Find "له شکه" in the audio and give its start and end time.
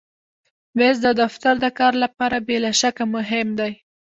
2.65-3.03